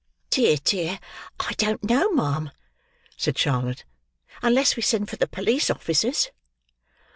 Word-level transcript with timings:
"Dear, 0.31 0.57
dear! 0.63 0.99
I 1.39 1.53
don't 1.57 1.83
know, 1.83 2.11
ma'am," 2.11 2.49
said 3.17 3.37
Charlotte, 3.37 3.85
"unless 4.41 4.75
we 4.75 4.81
send 4.81 5.11
for 5.11 5.17
the 5.17 5.27
police 5.27 5.69
officers." 5.69 6.31